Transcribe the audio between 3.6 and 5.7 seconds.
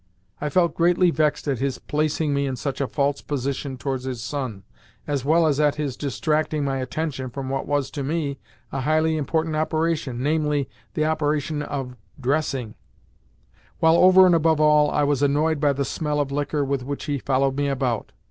towards his son, as well as